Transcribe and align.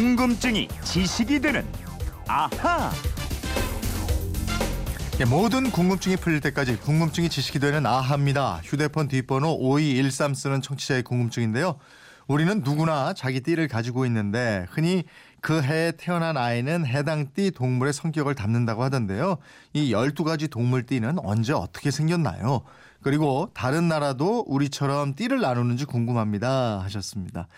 궁금증이 0.00 0.66
지식이 0.82 1.40
되는 1.40 1.62
아하. 2.26 2.90
예, 5.20 5.26
모든 5.26 5.70
궁금증이 5.70 6.16
풀릴 6.16 6.40
때까지 6.40 6.78
궁금증이 6.78 7.28
지식이 7.28 7.58
되는 7.58 7.84
아하입니다. 7.84 8.62
휴대폰 8.64 9.08
뒷번호 9.08 9.58
5213 9.60 10.32
쓰는 10.32 10.62
청취자의 10.62 11.02
궁금증인데요. 11.02 11.78
우리는 12.28 12.62
누구나 12.64 13.12
자기 13.12 13.42
띠를 13.42 13.68
가지고 13.68 14.06
있는데 14.06 14.64
흔히 14.70 15.04
그 15.42 15.60
해에 15.60 15.92
태어난 15.98 16.38
아이는 16.38 16.86
해당 16.86 17.34
띠 17.34 17.50
동물의 17.50 17.92
성격을 17.92 18.34
담는다고 18.34 18.82
하던데요. 18.82 19.36
이 19.74 19.92
12가지 19.92 20.50
동물 20.50 20.86
띠는 20.86 21.18
언제 21.18 21.52
어떻게 21.52 21.90
생겼나요? 21.90 22.62
그리고 23.02 23.50
다른 23.54 23.88
나라도 23.88 24.44
우리처럼 24.46 25.14
띠를 25.14 25.40
나누는지 25.40 25.84
궁금합니다 25.84 26.80
하셨습니다. 26.84 27.48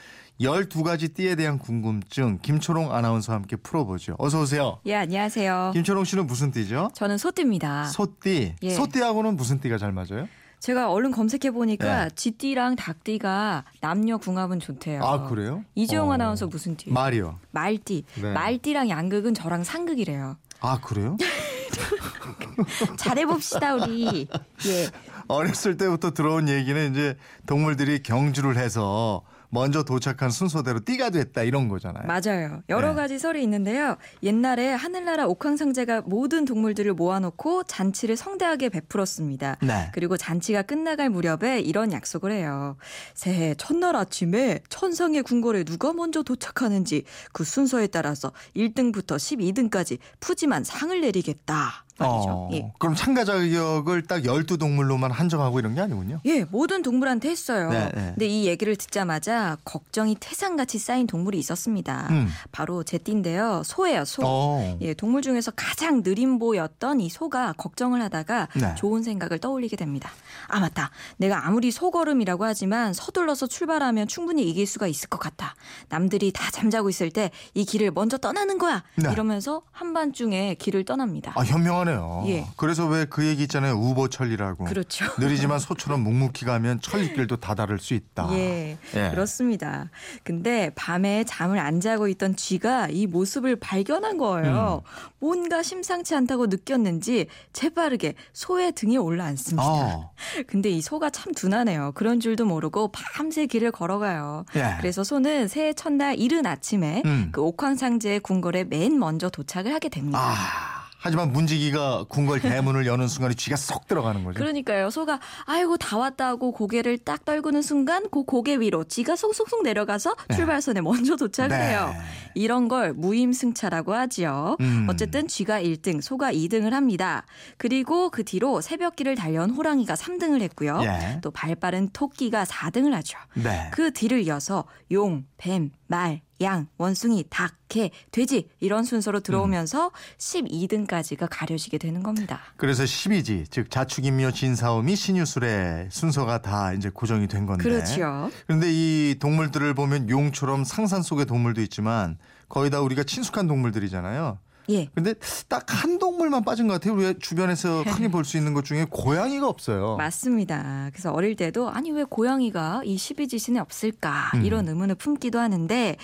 12가지 0.40 1.14
띠에 1.14 1.34
대한 1.36 1.58
궁금증 1.58 2.38
김초롱 2.42 2.92
아나운서와 2.94 3.36
함께 3.36 3.56
풀어보죠. 3.56 4.16
어서 4.18 4.40
오세요. 4.40 4.78
예, 4.86 4.94
안녕하세요. 4.96 5.72
김초롱 5.74 6.04
씨는 6.04 6.26
무슨 6.26 6.50
띠죠? 6.50 6.90
저는 6.94 7.18
소띠입니다. 7.18 7.84
소띠. 7.86 8.54
예. 8.62 8.70
소띠하고는 8.70 9.36
무슨 9.36 9.60
띠가 9.60 9.78
잘 9.78 9.92
맞아요? 9.92 10.26
제가 10.58 10.90
얼른 10.92 11.10
검색해 11.10 11.50
보니까 11.50 12.04
네. 12.04 12.10
쥐띠랑 12.14 12.76
닭띠가 12.76 13.64
남녀 13.80 14.16
궁합은 14.16 14.60
좋대요. 14.60 15.02
아 15.02 15.28
그래요? 15.28 15.64
이주영 15.74 16.08
어. 16.08 16.12
아나운서 16.12 16.46
무슨 16.46 16.76
띠? 16.76 16.90
말이요. 16.90 17.38
말띠. 17.50 18.04
네. 18.22 18.32
말띠랑 18.32 18.88
양극은 18.88 19.34
저랑 19.34 19.64
상극이래요. 19.64 20.36
아 20.60 20.80
그래요? 20.80 21.16
잘해봅시다 22.96 23.74
우리. 23.74 24.28
예. 24.66 24.86
어렸을 25.28 25.76
때부터 25.76 26.12
들어온 26.12 26.48
얘기는 26.48 26.90
이제 26.90 27.16
동물들이 27.46 28.02
경주를 28.02 28.56
해서 28.56 29.24
먼저 29.54 29.82
도착한 29.82 30.30
순서대로 30.30 30.80
띠가 30.82 31.10
됐다 31.10 31.42
이런 31.42 31.68
거잖아요. 31.68 32.06
맞아요. 32.06 32.62
여러 32.70 32.88
네. 32.88 32.94
가지 32.94 33.18
설이 33.18 33.42
있는데요. 33.42 33.98
옛날에 34.22 34.72
하늘나라 34.72 35.26
옥황상제가 35.26 36.04
모든 36.06 36.46
동물들을 36.46 36.94
모아놓고 36.94 37.64
잔치를 37.64 38.16
성대하게 38.16 38.70
베풀었습니다. 38.70 39.58
네. 39.60 39.90
그리고 39.92 40.16
잔치가 40.16 40.62
끝나갈 40.62 41.10
무렵에 41.10 41.60
이런 41.60 41.92
약속을 41.92 42.32
해요. 42.32 42.78
새해 43.12 43.54
첫날 43.54 43.94
아침에 43.94 44.60
천상의 44.70 45.22
궁궐에 45.22 45.64
누가 45.64 45.92
먼저 45.92 46.22
도착하는지 46.22 47.04
그 47.32 47.44
순서에 47.44 47.88
따라서 47.88 48.32
1등부터 48.56 49.16
12등까지 49.16 49.98
푸짐한 50.20 50.64
상을 50.64 50.98
내리겠다. 50.98 51.84
말이죠. 51.98 52.28
어, 52.30 52.48
예. 52.52 52.72
그럼 52.78 52.94
참가 52.94 53.24
자격을 53.24 54.02
딱 54.06 54.22
12동물로만 54.22 55.10
한정하고 55.10 55.58
이런 55.58 55.74
게 55.74 55.80
아니군요. 55.80 56.20
예, 56.24 56.44
모든 56.44 56.82
동물한테 56.82 57.28
했어요. 57.28 57.70
네, 57.70 57.90
네. 57.94 58.02
근데 58.14 58.26
이 58.26 58.46
얘기를 58.46 58.76
듣자마자 58.76 59.56
걱정이 59.64 60.16
태산같이 60.18 60.78
쌓인 60.78 61.06
동물이 61.06 61.38
있었습니다. 61.38 62.08
음. 62.10 62.28
바로 62.50 62.82
제 62.82 62.98
띠인데요. 62.98 63.62
소예요, 63.64 64.04
소. 64.04 64.22
어. 64.24 64.78
예, 64.80 64.94
동물 64.94 65.22
중에서 65.22 65.50
가장 65.54 66.02
느림보였던 66.04 67.00
이 67.00 67.08
소가 67.08 67.52
걱정을 67.56 68.02
하다가 68.02 68.48
네. 68.56 68.74
좋은 68.76 69.02
생각을 69.02 69.38
떠올리게 69.38 69.76
됩니다. 69.76 70.10
아, 70.48 70.60
맞다. 70.60 70.90
내가 71.18 71.46
아무리 71.46 71.70
소걸음이라고 71.70 72.44
하지만 72.44 72.92
서둘러서 72.92 73.46
출발하면 73.46 74.08
충분히 74.08 74.48
이길 74.48 74.66
수가 74.66 74.86
있을 74.86 75.08
것 75.08 75.18
같다. 75.18 75.54
남들이 75.88 76.32
다 76.32 76.50
잠자고 76.50 76.88
있을 76.88 77.10
때 77.10 77.30
이 77.54 77.64
길을 77.64 77.90
먼저 77.92 78.16
떠나는 78.18 78.58
거야. 78.58 78.82
네. 78.96 79.10
이러면서 79.12 79.62
한밤중에 79.72 80.54
길을 80.54 80.84
떠납니다. 80.84 81.32
아 81.36 81.42
현명 81.44 81.76
하네요. 81.82 82.24
예. 82.26 82.46
그래서 82.56 82.86
왜 82.86 83.06
그 83.12 83.26
얘기 83.26 83.42
있잖아요. 83.42 83.74
우보철이라고. 83.74 84.64
그렇죠. 84.64 85.04
느리지만 85.20 85.58
소처럼 85.58 86.02
묵묵히 86.02 86.46
가면 86.46 86.80
천리길도 86.80 87.36
다다를 87.36 87.78
수 87.78 87.92
있다. 87.94 88.28
예, 88.32 88.78
예. 88.94 89.10
그렇습니다. 89.10 89.90
근데 90.24 90.70
밤에 90.74 91.24
잠을 91.24 91.58
안 91.58 91.80
자고 91.80 92.08
있던 92.08 92.36
쥐가 92.36 92.88
이 92.90 93.06
모습을 93.06 93.56
발견한 93.56 94.16
거예요. 94.18 94.82
음. 94.86 95.12
뭔가 95.18 95.62
심상치 95.62 96.14
않다고 96.14 96.46
느꼈는지 96.46 97.26
재빠르게 97.52 98.14
소의 98.32 98.72
등에 98.72 98.96
올라앉습니다. 98.96 99.62
어. 99.62 100.10
근데 100.46 100.70
이 100.70 100.80
소가 100.80 101.10
참 101.10 101.34
둔하네요. 101.34 101.92
그런 101.94 102.18
줄도 102.20 102.46
모르고 102.46 102.92
밤새 102.92 103.46
길을 103.46 103.72
걸어가요. 103.72 104.44
예. 104.56 104.76
그래서 104.78 105.04
소는 105.04 105.48
새해 105.48 105.72
첫날 105.74 106.18
이른 106.18 106.46
아침에 106.46 107.02
음. 107.04 107.28
그 107.32 107.42
옥황상제의 107.42 108.20
궁궐에 108.20 108.64
맨 108.64 108.98
먼저 108.98 109.28
도착을 109.28 109.74
하게 109.74 109.88
됩니다. 109.90 110.18
아. 110.18 110.71
하지만 111.02 111.32
문지기가 111.32 112.04
궁궐 112.08 112.40
대문을 112.40 112.86
여는 112.86 113.08
순간에 113.08 113.34
쥐가 113.34 113.56
쏙 113.56 113.88
들어가는 113.88 114.22
거죠. 114.22 114.38
그러니까요. 114.38 114.88
소가 114.88 115.18
아이고 115.46 115.76
다 115.76 115.98
왔다 115.98 116.28
하고 116.28 116.52
고개를 116.52 116.98
딱 116.98 117.24
떨구는 117.24 117.60
순간 117.60 118.04
그 118.08 118.22
고개 118.22 118.56
위로 118.60 118.84
쥐가 118.84 119.16
속속속 119.16 119.64
내려가서 119.64 120.14
네. 120.28 120.36
출발선에 120.36 120.80
먼저 120.80 121.16
도착을 121.16 121.50
네. 121.50 121.70
해요. 121.70 121.92
이런 122.36 122.68
걸 122.68 122.92
무임승차라고 122.92 123.94
하지요. 123.94 124.56
음. 124.60 124.86
어쨌든 124.88 125.26
쥐가 125.26 125.60
1등, 125.60 126.00
소가 126.00 126.32
2등을 126.32 126.70
합니다. 126.70 127.26
그리고 127.56 128.08
그 128.10 128.22
뒤로 128.22 128.60
새벽길을 128.60 129.16
달려온 129.16 129.50
호랑이가 129.50 129.94
3등을 129.94 130.40
했고요. 130.42 130.80
예. 130.84 131.18
또 131.20 131.32
발빠른 131.32 131.90
토끼가 131.92 132.44
4등을 132.44 132.92
하죠. 132.92 133.18
네. 133.34 133.70
그 133.72 133.92
뒤를 133.92 134.22
이어서 134.22 134.64
용, 134.92 135.24
뱀, 135.36 135.72
말, 135.92 136.22
양, 136.40 136.68
원숭이, 136.78 137.22
닭, 137.28 137.52
개, 137.68 137.90
돼지 138.12 138.48
이런 138.60 138.82
순서로 138.82 139.20
들어오면서 139.20 139.88
음. 139.88 139.90
12등까지가 140.16 141.28
가려지게 141.30 141.76
되는 141.76 142.02
겁니다. 142.02 142.40
그래서 142.56 142.84
12지, 142.84 143.44
즉 143.50 143.70
자축인묘 143.70 144.30
진사오미 144.30 144.96
신유술의 144.96 145.88
순서가 145.90 146.40
다 146.40 146.72
이제 146.72 146.88
고정이 146.88 147.28
된 147.28 147.44
건데. 147.44 147.62
그렇죠. 147.62 148.30
그런데 148.46 148.68
이 148.70 149.16
동물들을 149.20 149.74
보면 149.74 150.08
용처럼 150.08 150.64
상산 150.64 151.02
속의 151.02 151.26
동물도 151.26 151.60
있지만 151.60 152.16
거의 152.48 152.70
다 152.70 152.80
우리가 152.80 153.02
친숙한 153.02 153.46
동물들이잖아요. 153.46 154.38
예. 154.70 154.88
근데 154.94 155.14
딱 155.48 155.62
한 155.72 155.98
동물만 155.98 156.44
빠진 156.44 156.68
것 156.68 156.74
같아요. 156.74 156.94
우리 156.94 157.18
주변에서 157.18 157.82
흔히 157.82 158.08
볼 158.08 158.24
수 158.24 158.36
있는 158.36 158.52
것 158.54 158.64
중에 158.64 158.86
고양이가 158.88 159.48
없어요. 159.48 159.96
맞습니다. 159.96 160.90
그래서 160.92 161.10
어릴 161.12 161.34
때도 161.34 161.70
아니 161.70 161.90
왜 161.90 162.04
고양이가 162.04 162.82
이 162.84 162.96
12지신에 162.96 163.58
없을까 163.60 164.30
음. 164.34 164.44
이런 164.44 164.68
의문을 164.68 164.94
품기도 164.94 165.38
하는데 165.40 165.96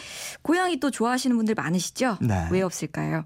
고양이 0.42 0.80
또 0.80 0.90
좋아하시는 0.90 1.36
분들 1.36 1.54
많으시죠? 1.54 2.18
네. 2.20 2.48
왜 2.50 2.62
없을까요? 2.62 3.24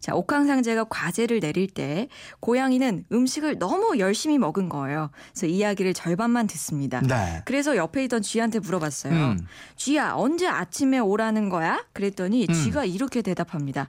자, 0.00 0.14
옥황상제가 0.14 0.84
과제를 0.90 1.40
내릴 1.40 1.66
때 1.68 2.08
고양이는 2.40 3.06
음식을 3.10 3.58
너무 3.58 3.98
열심히 3.98 4.36
먹은 4.36 4.68
거예요. 4.68 5.10
그래서 5.32 5.46
이야기를 5.46 5.94
절반만 5.94 6.46
듣습니다. 6.48 7.00
네. 7.00 7.40
그래서 7.46 7.76
옆에 7.76 8.04
있던 8.04 8.20
쥐한테 8.20 8.58
물어봤어요. 8.58 9.12
음. 9.14 9.46
쥐야, 9.76 10.12
언제 10.14 10.46
아침에 10.46 10.98
오라는 10.98 11.48
거야? 11.48 11.82
그랬더니 11.94 12.46
음. 12.46 12.52
쥐가 12.52 12.84
이렇게 12.84 13.22
대답합니다. 13.22 13.88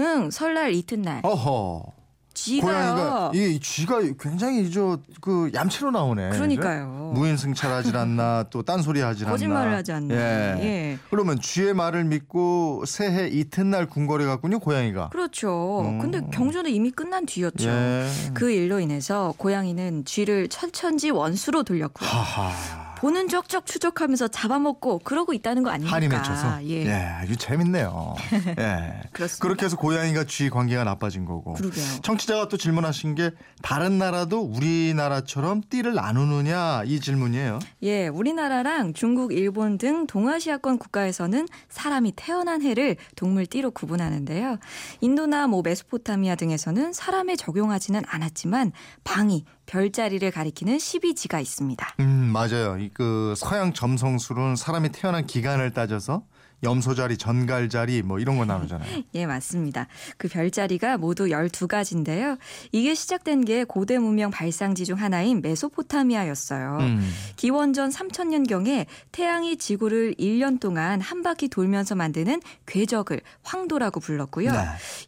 응, 0.00 0.30
설날 0.34 0.74
이튿날. 0.74 1.20
어허. 1.22 1.92
쥐가요. 2.34 2.94
고양이가 2.96 3.30
이 3.32 3.60
쥐가 3.60 4.00
굉장히 4.18 4.68
저그 4.68 5.52
얌체로 5.54 5.92
나오네. 5.92 6.30
그러니까요. 6.30 7.10
그죠? 7.12 7.20
무인승차하질 7.20 7.96
않나 7.96 8.46
또 8.50 8.64
딴소리 8.64 9.00
하질 9.00 9.26
않나. 9.26 9.32
거짓말을 9.32 9.72
하지 9.72 9.92
않나. 9.92 10.14
예. 10.14 10.58
예. 10.60 10.98
그러면 11.10 11.40
쥐의 11.40 11.74
말을 11.74 12.04
믿고 12.04 12.84
새해 12.86 13.28
이튿날 13.28 13.86
궁궐에 13.86 14.26
갔군요, 14.26 14.58
고양이가. 14.58 15.10
그렇죠. 15.10 15.82
음. 15.86 16.00
근데 16.00 16.20
경주는 16.32 16.68
이미 16.72 16.90
끝난 16.90 17.24
뒤였죠. 17.24 17.68
예. 17.68 18.08
그 18.34 18.50
일로 18.50 18.80
인해서 18.80 19.32
고양이는 19.38 20.04
쥐를 20.04 20.48
철천지 20.48 21.10
원수로 21.10 21.62
돌렸고요. 21.62 22.08
하하. 22.08 22.83
보는 23.04 23.28
족족 23.28 23.66
추적하면서 23.66 24.28
잡아먹고 24.28 25.00
그러고 25.00 25.34
있다는 25.34 25.62
거 25.62 25.68
아닙니까? 25.68 25.94
한이 25.94 26.08
맺혀서. 26.08 26.64
예. 26.64 26.86
예, 26.86 26.92
아주 26.92 27.36
재밌네요. 27.36 28.14
예. 28.58 29.02
그렇습니다. 29.12 29.42
그렇게 29.42 29.66
해서 29.66 29.76
고양이가 29.76 30.24
쥐 30.24 30.48
관계가 30.48 30.84
나빠진 30.84 31.26
거고. 31.26 31.52
그러게요. 31.52 31.84
청취자가 32.02 32.48
또 32.48 32.56
질문하신 32.56 33.14
게 33.14 33.32
다른 33.60 33.98
나라도 33.98 34.40
우리나라처럼 34.40 35.60
띠를 35.68 35.92
나누느냐 35.92 36.84
이 36.86 36.98
질문이에요. 36.98 37.58
예, 37.82 38.08
우리나라랑 38.08 38.94
중국, 38.94 39.34
일본 39.34 39.76
등 39.76 40.06
동아시아권 40.06 40.78
국가에서는 40.78 41.46
사람이 41.68 42.14
태어난 42.16 42.62
해를 42.62 42.96
동물 43.16 43.44
띠로 43.44 43.72
구분하는데요. 43.72 44.56
인도나 45.02 45.46
뭐 45.46 45.60
메소포타미아 45.62 46.36
등에서는 46.36 46.94
사람에 46.94 47.36
적용하지는 47.36 48.00
않았지만 48.06 48.72
방이 49.04 49.44
별자리를 49.66 50.30
가리키는 50.30 50.76
12지가 50.78 51.40
있습니다. 51.40 51.94
음 52.00 52.06
맞아요. 52.32 52.76
이 52.78 52.90
그 52.94 53.34
서양 53.36 53.72
점성술은 53.72 54.56
사람이 54.56 54.90
태어난 54.90 55.26
기간을 55.26 55.72
따져서 55.72 56.22
염소자리, 56.64 57.16
전갈자리 57.16 58.02
뭐 58.02 58.18
이런 58.18 58.36
거 58.36 58.44
나누잖아요. 58.44 59.04
예, 59.14 59.26
맞습니다. 59.26 59.86
그 60.16 60.28
별자리가 60.28 60.98
모두 60.98 61.26
12가지인데요. 61.26 62.38
이게 62.72 62.94
시작된 62.94 63.44
게 63.44 63.64
고대 63.64 63.98
문명 63.98 64.30
발상지 64.30 64.84
중 64.84 64.98
하나인 64.98 65.40
메소포타미아였어요. 65.42 66.78
음. 66.80 67.12
기원전 67.36 67.90
3000년경에 67.90 68.86
태양이 69.12 69.56
지구를 69.56 70.14
1년 70.14 70.58
동안 70.58 71.00
한 71.00 71.22
바퀴 71.22 71.48
돌면서 71.48 71.94
만드는 71.94 72.40
궤적을 72.66 73.20
황도라고 73.42 74.00
불렀고요. 74.00 74.50
네. 74.50 74.58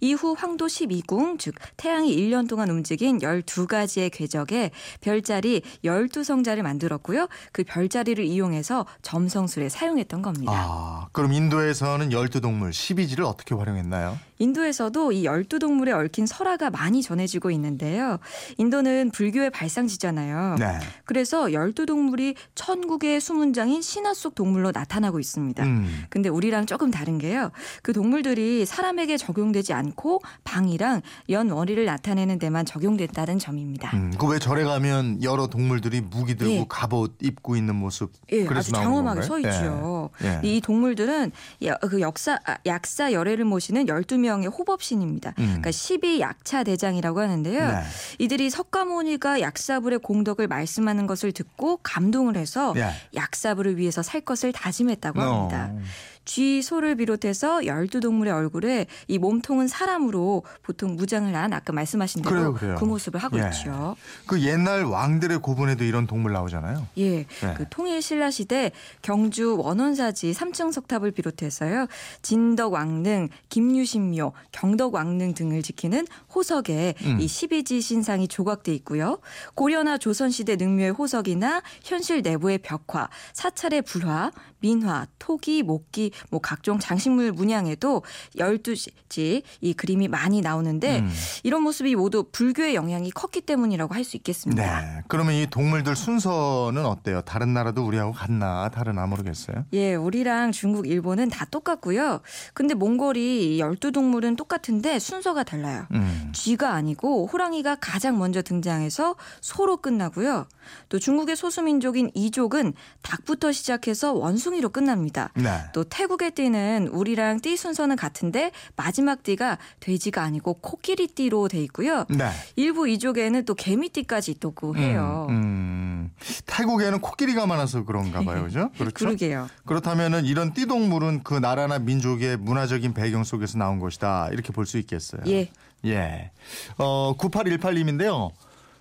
이후 0.01 0.35
황도 0.39 0.67
12궁, 0.67 1.39
즉 1.39 1.55
태양이 1.77 2.15
1년 2.17 2.49
동안 2.49 2.71
움직인 2.71 3.19
12가지의 3.19 4.11
궤적에 4.13 4.71
별자리 5.01 5.63
12성자를 5.85 6.63
만들었고요. 6.63 7.29
그 7.53 7.65
별자리를 7.65 8.23
이용해서 8.25 8.87
점성술에 9.03 9.69
사용했던 9.69 10.23
겁니다. 10.23 10.53
아, 10.55 11.09
그럼 11.13 11.33
인 11.33 11.46
도에서는 11.51 12.13
열두 12.13 12.41
동물 12.41 12.71
12지를 12.71 13.25
어떻게 13.25 13.55
활용했나요? 13.55 14.19
인도에서도 14.39 15.13
이 15.13 15.25
열두 15.25 15.59
동물에 15.59 15.93
얽힌 15.93 16.27
설화가 16.27 16.71
많이 16.71 17.03
전해지고 17.03 17.51
있는데요. 17.53 18.19
인도는 18.59 19.11
불교의 19.11 19.51
발상지잖아요. 19.51 20.57
네. 20.59 20.79
그래서 21.05 21.53
열두 21.53 21.87
동물이 21.87 22.35
천국의 22.55 23.21
수문장인 23.21 23.83
신화 23.83 24.15
속 24.15 24.35
동물로 24.35 24.73
나타나고 24.73 25.21
있습니다. 25.21 25.65
음. 25.65 26.05
근데 26.11 26.29
우리랑 26.29 26.67
조금 26.67 26.91
다른 26.91 27.19
게요. 27.19 27.51
그 27.83 27.93
동물들이 27.93 28.67
사람에게 28.67 29.17
적용되지 29.17 29.73
않고 29.73 30.21
방이랑 30.45 31.03
연 31.31 31.51
월이를 31.51 31.85
나타내는 31.85 32.39
데만 32.39 32.67
적용된다는 32.67 33.39
점입니다. 33.39 33.91
음, 33.97 34.13
그왜 34.19 34.39
절에 34.39 34.65
가면 34.65 35.23
여러 35.23 35.47
동물들이 35.47 36.01
무기 36.01 36.35
들고 36.37 36.53
예. 36.53 36.67
갑옷 36.69 37.17
입고 37.23 37.57
있는 37.57 37.77
모습 37.77 38.13
예, 38.33 38.45
그래서 38.45 38.61
아주 38.61 38.73
장엄하게? 38.73 39.23
서 39.23 39.39
있죠. 39.39 40.11
예. 40.23 40.27
예. 40.27 40.41
이 40.43 40.61
동물들은 40.61 41.33
야- 41.65 41.77
그 41.79 42.01
역사 42.01 42.39
아, 42.45 42.57
약사 42.67 43.13
열애를 43.13 43.45
모시는 43.45 43.87
12명 43.87 44.26
의 44.27 44.49
호법신입니다. 44.49 45.31
음. 45.39 45.45
그러니까 45.47 45.71
12 45.71 46.21
약차 46.21 46.65
대장이라고 46.65 47.21
하는데요. 47.21 47.73
네. 47.73 47.83
이들이 48.19 48.51
석가모니가 48.51 49.41
약사불의 49.41 50.01
공덕을 50.01 50.47
말씀하는 50.49 51.07
것을 51.07 51.33
듣고 51.33 51.79
감동을 51.83 52.37
해서 52.37 52.75
예. 52.77 52.91
약사불을 53.15 53.77
위해서 53.79 54.03
살 54.03 54.21
것을 54.21 54.53
다짐했다고 54.53 55.21
합니다. 55.21 55.71
어. 55.73 55.81
쥐, 56.27 56.61
소를 56.61 56.97
비롯해서 56.97 57.61
12동물의 57.61 58.35
얼굴에 58.35 58.87
이 59.09 59.19
몸통은 59.19 59.69
사람으로 59.69 60.43
보통 60.63 60.97
무장을 60.97 61.35
한 61.35 61.53
아까 61.53 61.73
말씀하신 61.73 62.23
대로 62.23 62.35
그래요, 62.35 62.53
그래요. 62.55 62.77
그 62.79 62.85
모습을 62.85 63.23
하고 63.23 63.39
예. 63.39 63.47
있죠. 63.47 63.97
그 64.27 64.43
옛날 64.43 64.85
왕들의 64.85 65.39
고분에도 65.39 65.85
이런 65.85 66.07
동물 66.07 66.33
나오잖아요. 66.33 66.87
예, 66.99 67.25
네. 67.25 67.55
그 67.57 67.65
통일 67.71 68.03
신라 68.03 68.31
시대 68.31 68.73
경주 69.03 69.57
원원사지 69.57 70.33
삼층 70.33 70.73
석탑을 70.73 71.13
비롯해서요 71.13 71.87
진덕 72.23 72.73
왕릉, 72.73 73.29
김유신묘, 73.49 74.33
경덕 74.51 74.95
왕릉 74.95 75.33
등을 75.35 75.63
지키는 75.63 76.07
호석에 76.35 76.95
음. 77.03 77.21
이 77.21 77.27
12지 77.27 77.81
신상이 77.81 78.27
조각돼 78.27 78.75
있고요. 78.75 79.21
고려나 79.55 79.97
조선 79.97 80.31
시대 80.31 80.57
능묘의 80.57 80.91
호석이나 80.91 81.63
현실 81.85 82.23
내부의 82.23 82.59
벽화, 82.59 83.09
사찰의 83.33 83.83
불화, 83.83 84.33
민화, 84.61 85.07
토기, 85.19 85.63
목기, 85.63 86.11
뭐 86.31 86.41
각종 86.41 86.79
장식물 86.79 87.33
문양에도 87.33 88.03
12지 88.37 89.43
이 89.61 89.75
그림이 89.75 90.09
많이 90.09 90.41
나오는데 90.41 91.01
음. 91.01 91.13
이런 91.43 91.63
모습이 91.63 91.95
모두 91.97 92.25
불교의 92.33 92.75
영향이 92.75 93.11
컸기 93.11 93.43
때문이라고 93.43 93.95
할 93.95 94.07
수 94.07 94.17
있겠습니다. 94.17 94.81
네. 94.81 95.03
그러면 95.09 95.35
이 95.35 95.47
동물들 95.47 95.97
순서는 95.97 96.87
어때요? 96.87 97.21
다른 97.23 97.53
나라도 97.53 97.85
우리하고 97.85 98.13
같나 98.13 98.71
다르나 98.71 99.05
모르겠어요. 99.07 99.65
예, 99.73 99.95
우리랑 99.95 100.53
중국, 100.53 100.87
일본은 100.87 101.29
다 101.29 101.45
똑같고요. 101.45 102.21
근데 102.55 102.75
몽골이 102.75 103.59
12동물은 103.59 104.37
똑같은데 104.37 104.99
순서가 104.99 105.43
달라요. 105.43 105.87
음. 105.93 106.31
쥐가 106.33 106.73
아니고 106.73 107.27
호랑이가 107.27 107.77
가장 107.81 108.19
먼저 108.19 108.41
등장해서 108.41 109.17
소로 109.41 109.79
끝나고요. 109.79 110.47
또 110.89 110.99
중국의 110.99 111.37
소수민족인 111.37 112.11
이족은 112.15 112.73
닭부터 113.03 113.53
시작해서 113.53 114.13
원숭이로 114.13 114.69
끝납니다. 114.69 115.33
네. 115.35 115.51
또 115.73 115.83
태국 115.85 116.06
의 116.23 116.31
띠는 116.31 116.89
우리랑 116.89 117.41
띠 117.41 117.57
순서는 117.57 117.97
같은데 117.97 118.53
마지막 118.77 119.23
띠가 119.23 119.59
돼지가 119.81 120.23
아니고 120.23 120.55
코끼리 120.55 121.09
띠로 121.09 121.49
돼 121.49 121.61
있고요. 121.65 122.05
네. 122.09 122.31
일부 122.55 122.89
이족에는 122.89 123.45
또 123.45 123.55
개미 123.55 123.89
띠까지 123.89 124.31
있다고 124.33 124.77
해요. 124.77 125.27
음, 125.29 125.35
음. 125.35 126.11
태국에는 126.47 127.01
코끼리가 127.01 127.47
많아서 127.47 127.85
그런가 127.85 128.23
봐요. 128.23 128.45
그죠? 128.45 128.71
그렇죠. 128.79 128.95
그러게요. 128.95 129.49
그렇다면은 129.65 130.25
이런 130.25 130.53
띠동물은 130.55 131.23
그 131.25 131.35
나라나 131.35 131.79
민족의 131.79 132.37
문화적인 132.37 132.95
배경 132.95 133.25
속에서 133.25 133.59
나온 133.59 133.79
것이다. 133.81 134.29
이렇게 134.33 134.53
볼 134.53 134.67
수 134.67 134.79
있겠어요. 134.79 135.23
예. 135.29 135.49
예. 135.85 136.31
어, 136.79 137.15
9818님인데요. 137.19 138.31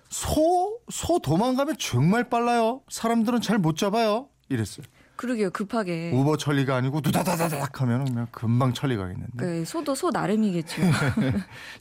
소, 0.08 0.78
소 0.90 1.18
도망가면 1.18 1.76
정말 1.78 2.28
빨라요. 2.28 2.80
사람들은 2.88 3.40
잘 3.40 3.58
못 3.58 3.76
잡아요. 3.76 4.28
이랬어요. 4.48 4.86
그러게요. 5.16 5.50
급하게. 5.50 6.10
우버 6.12 6.36
천리가 6.36 6.76
아니고 6.76 7.00
두다다다닥 7.00 7.80
하면 7.80 8.04
그냥 8.04 8.26
금방 8.30 8.72
천리 8.72 8.96
가겠는데. 8.96 9.32
그 9.36 9.64
소도 9.64 9.94
소 9.94 10.10
나름이겠죠. 10.10 10.82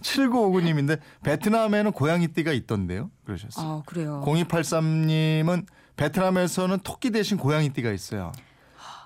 7959님인데 0.02 1.00
베트남에는 1.24 1.92
고양이 1.92 2.28
띠가 2.28 2.52
있던데요. 2.54 3.12
그러셨어요. 3.26 3.68
아 3.68 3.84
그래요. 3.86 4.24
0283님은 4.26 5.66
베트남에서는 5.98 6.80
토끼 6.80 7.12
대신 7.12 7.38
고양이 7.38 7.70
띠가 7.70 7.92
있어요. 7.92 8.32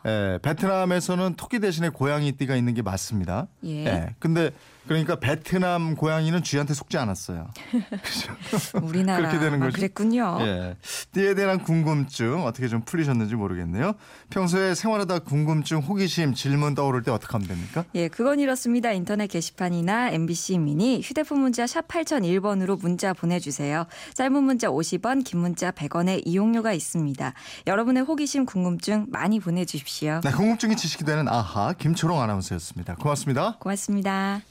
예, 0.06 0.40
베트남에서는 0.42 1.36
토끼 1.36 1.60
대신에 1.60 1.90
고양이 1.90 2.32
띠가 2.32 2.56
있는 2.56 2.74
게 2.74 2.82
맞습니다. 2.82 3.48
예. 3.66 4.16
근데 4.20 4.52
그러니까 4.88 5.20
베트남 5.20 5.96
고양이는 5.96 6.44
쥐한테 6.44 6.74
속지 6.74 6.98
않았어요. 6.98 7.52
우리나라 8.82 9.30
그렇게 9.30 9.40
되는 9.40 9.62
아, 9.62 9.66
거죠? 9.66 9.76
그랬군요. 9.76 10.38
예. 10.42 10.78
띠에 11.12 11.36
대한 11.36 11.64
궁금증 11.64 12.44
어떻게 12.44 12.68
좀 12.68 12.82
풀리셨는지 12.82 13.36
모르겠네요. 13.36 13.94
평소에 14.30 14.74
생활하다 14.74 15.20
궁금증, 15.20 15.80
호기심, 15.80 16.34
질문 16.34 16.76
떠오를 16.76 17.04
때 17.04 17.12
어떻게 17.12 17.32
하면 17.34 17.48
됩니까? 17.48 17.86
예, 17.96 18.08
그건 18.08 18.40
이렇습니다. 18.40 18.92
인터넷 18.92 19.28
게시판이나 19.28 20.10
MBC 20.12 20.58
미니 20.58 21.02
휴대폰 21.02 21.40
문자 21.40 21.68
샵 21.68 21.88
8001번으로 21.88 22.82
문자 22.82 23.14
보내주세요. 23.14 23.86
짧은 24.14 24.44
문자 24.44 24.70
50원, 24.70 25.24
긴 25.24 25.40
문자 25.40 25.72
100원의 25.72 26.24
이용료가 26.26 26.74
있습니다. 26.74 27.34
여러분의 27.68 28.04
호기심, 28.04 28.46
궁금증 28.46 29.06
많이 29.10 29.40
보내주십시오. 29.40 30.22
네, 30.24 30.32
궁금증이 30.32 30.76
지식이 30.76 31.04
되는 31.04 31.28
아하 31.28 31.74
김초롱 31.74 32.20
아나운서였습니다. 32.22 32.96
고맙습니다. 32.96 33.58
고맙습니다. 33.60 34.42